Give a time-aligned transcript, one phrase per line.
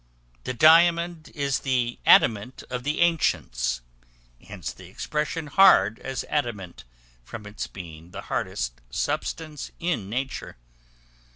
[0.45, 3.81] The diamond is the Adamant of the ancients;
[4.43, 6.85] hence the expression "hard as adamant,"
[7.23, 10.57] from its being the hardest substance in nature.